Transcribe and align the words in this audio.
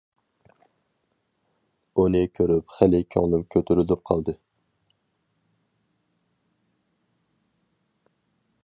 ئۇنى 2.03 2.21
كۆرۈپ 2.39 2.73
خېلى 2.77 3.01
كۆڭلۈم 3.17 3.45
كۆتۈرۈلۈپ 3.57 4.03
قالدى. 4.11 4.37